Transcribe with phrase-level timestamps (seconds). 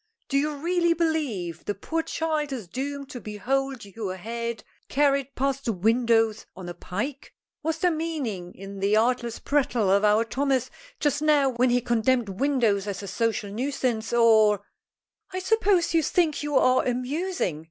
[0.29, 5.65] Do you really believe the poor child is doomed to behold your head carried past
[5.65, 7.35] the windows on a pike?
[7.61, 12.29] Was there meaning in the artless prattle of our Thomas just now when he condemned
[12.29, 14.63] windows as a social nuisance, or"
[15.33, 17.59] "I suppose you think you are amusing!"